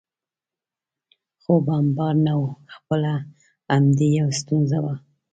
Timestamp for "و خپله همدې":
2.41-4.07